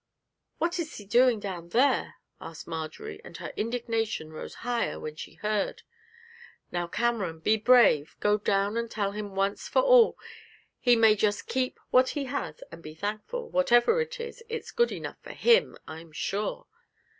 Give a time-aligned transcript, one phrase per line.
[0.57, 5.35] 'What is he doing down there?' asked Marjory, and her indignation rose higher when she
[5.35, 5.83] heard.
[6.71, 10.17] 'Now, Cameron, be brave; go down and tell him once for all
[10.79, 13.51] he may just keep what he has, and be thankful.
[13.51, 16.65] Whatever it is, it's good enough for him, I'm sure!'